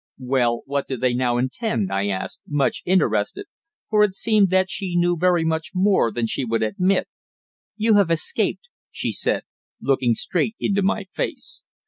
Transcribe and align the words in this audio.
"Well, 0.23 0.63
what 0.65 0.87
do 0.87 0.97
they 0.97 1.13
now 1.13 1.37
intend?" 1.37 1.91
I 1.91 2.07
asked, 2.07 2.41
much 2.47 2.81
interested, 2.87 3.45
for 3.87 4.03
it 4.03 4.15
seemed 4.15 4.49
that 4.49 4.67
she 4.67 4.95
knew 4.95 5.15
very 5.15 5.45
much 5.45 5.73
more 5.75 6.11
than 6.11 6.25
she 6.25 6.43
would 6.43 6.63
admit. 6.63 7.07
"You 7.77 7.97
have 7.97 8.09
escaped," 8.09 8.67
she 8.89 9.11
said, 9.11 9.43
looking 9.79 10.15
straight 10.15 10.55
into 10.59 10.81
my 10.81 11.03
face. 11.11 11.65